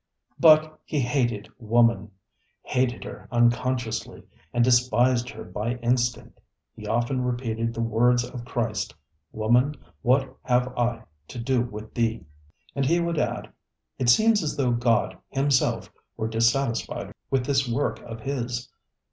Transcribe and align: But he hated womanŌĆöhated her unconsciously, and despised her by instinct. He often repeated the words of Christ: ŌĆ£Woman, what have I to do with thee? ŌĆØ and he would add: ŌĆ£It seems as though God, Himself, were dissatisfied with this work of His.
But 0.39 0.79
he 0.83 0.99
hated 0.99 1.47
womanŌĆöhated 1.63 3.03
her 3.03 3.27
unconsciously, 3.31 4.23
and 4.51 4.63
despised 4.63 5.29
her 5.29 5.43
by 5.43 5.75
instinct. 5.75 6.41
He 6.73 6.87
often 6.87 7.21
repeated 7.23 7.71
the 7.75 7.83
words 7.83 8.23
of 8.23 8.43
Christ: 8.43 8.95
ŌĆ£Woman, 9.31 9.75
what 10.01 10.35
have 10.41 10.75
I 10.75 11.03
to 11.27 11.37
do 11.37 11.61
with 11.61 11.93
thee? 11.93 12.21
ŌĆØ 12.21 12.23
and 12.77 12.85
he 12.87 12.99
would 12.99 13.19
add: 13.19 13.51
ŌĆ£It 13.99 14.09
seems 14.09 14.41
as 14.41 14.57
though 14.57 14.71
God, 14.71 15.19
Himself, 15.29 15.91
were 16.17 16.27
dissatisfied 16.27 17.13
with 17.29 17.45
this 17.45 17.69
work 17.69 17.99
of 17.99 18.21
His. 18.21 18.69